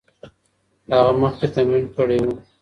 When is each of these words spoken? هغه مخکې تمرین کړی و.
هغه 0.93 1.11
مخکې 1.21 1.47
تمرین 1.55 1.85
کړی 1.95 2.17
و. 2.21 2.25